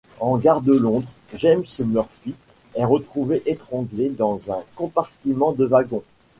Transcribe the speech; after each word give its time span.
En 0.19 0.35
gare 0.39 0.61
de 0.63 0.73
Londres, 0.75 1.07
James 1.35 1.65
Murphy 1.81 2.33
est 2.73 2.83
retrouvé 2.85 3.43
étranglé 3.45 4.09
dans 4.09 4.51
un 4.51 4.63
compartiment 4.75 5.51
de 5.51 5.65
wagon. 5.67 6.01